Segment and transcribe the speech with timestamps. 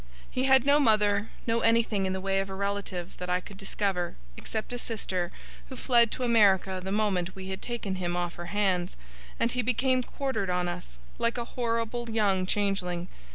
[0.31, 3.55] He had no mother no anything in the way of a relative, that I could
[3.57, 5.31] discover, except a sister,
[5.69, 8.97] who fled to America the moment we had taken him off her hands;
[9.39, 13.09] and he became quartered on us like a horrible young changeling.